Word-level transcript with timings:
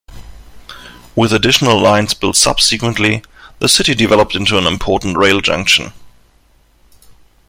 With 1.15 1.31
additional 1.31 1.79
lines 1.79 2.15
built 2.15 2.35
subsequently, 2.35 3.21
the 3.59 3.69
city 3.69 3.93
developed 3.93 4.33
into 4.33 4.57
an 4.57 4.65
important 4.65 5.15
rail 5.15 5.41
junction. 5.41 5.93